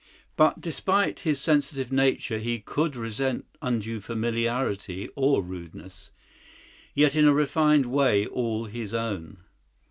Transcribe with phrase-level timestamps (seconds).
[0.35, 6.09] But despite his sensitive nature, he could resent undue familiarity or rudeness,
[6.95, 9.37] yet in a refined way all his own.